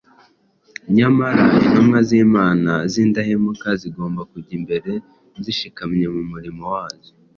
[0.97, 4.91] Nyamara intumwa z’Imana z’indahemuka zigomba kujya mbere
[5.43, 7.11] zishikamye mu murimo wazo.